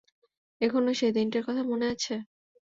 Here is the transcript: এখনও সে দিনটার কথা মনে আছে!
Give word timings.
এখনও 0.61 0.91
সে 0.93 1.07
দিনটার 1.11 1.43
কথা 1.47 1.61
মনে 1.63 1.85
আছে! 1.93 2.13